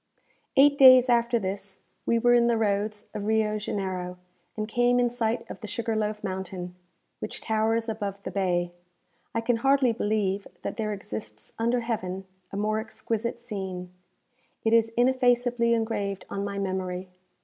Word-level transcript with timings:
Eight 0.55 0.79
days 0.79 1.09
after 1.09 1.37
this 1.37 1.81
we 2.07 2.17
were 2.17 2.33
in 2.33 2.45
the 2.45 2.57
roads 2.57 3.05
of 3.13 3.25
Rio 3.25 3.59
Janeiro, 3.59 4.17
and 4.57 4.67
came 4.67 4.99
in 4.99 5.11
sight 5.11 5.47
of 5.47 5.59
the 5.61 5.67
Sugar 5.67 5.95
loaf 5.95 6.23
Mountain, 6.23 6.73
which 7.19 7.39
towers 7.39 7.87
above 7.87 8.23
the 8.23 8.31
bay. 8.31 8.71
I 9.35 9.41
can 9.41 9.57
hardly 9.57 9.91
believe 9.91 10.47
that 10.63 10.77
there 10.77 10.91
exists 10.91 11.53
under 11.59 11.81
heaven 11.81 12.25
a 12.51 12.57
more 12.57 12.79
exquisite 12.79 13.39
scene. 13.39 13.91
It 14.65 14.73
is 14.73 14.89
ineffaceably 14.97 15.75
engraved 15.75 16.25
on 16.31 16.43
my 16.43 16.57
memory. 16.57 17.07